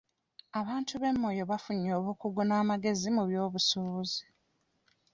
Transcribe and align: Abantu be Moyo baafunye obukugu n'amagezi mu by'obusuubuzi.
Abantu 0.59 0.93
be 1.01 1.09
Moyo 1.21 1.43
baafunye 1.51 1.89
obukugu 1.99 2.41
n'amagezi 2.45 3.07
mu 3.15 3.23
by'obusuubuzi. 3.29 4.21